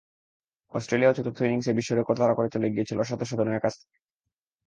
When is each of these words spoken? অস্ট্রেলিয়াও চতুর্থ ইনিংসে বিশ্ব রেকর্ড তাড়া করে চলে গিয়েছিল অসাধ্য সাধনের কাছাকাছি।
অস্ট্রেলিয়াও 0.73 1.15
চতুর্থ 1.17 1.39
ইনিংসে 1.41 1.71
বিশ্ব 1.77 1.91
রেকর্ড 1.93 2.17
তাড়া 2.19 2.35
করে 2.37 2.49
চলে 2.49 2.67
গিয়েছিল 2.73 2.97
অসাধ্য 2.99 3.23
সাধনের 3.25 3.63
কাছাকাছি। 3.65 3.85